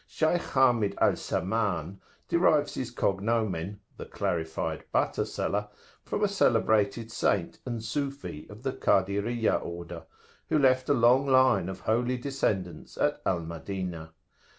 [0.07, 5.67] Shaykh Hamid al Samman derives his cognomen, the "Clarified Butter Seller,"
[6.01, 10.07] from a celebrated saint and Sufi of the Kadiriyah order,
[10.49, 14.13] who left a long line of holy descendants at Al Madinah.